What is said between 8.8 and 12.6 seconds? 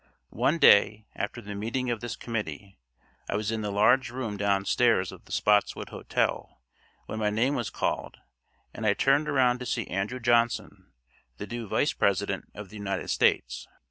I turned around to see Andrew Johnson, the new Vice President